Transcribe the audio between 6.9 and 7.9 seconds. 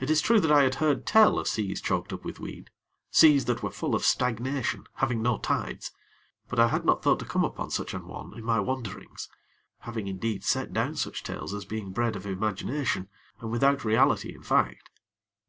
thought to come upon